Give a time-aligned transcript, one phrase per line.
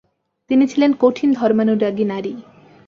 [0.49, 2.33] তিনি ছিলেন কঠিন ধর্মানুরাগী নারী।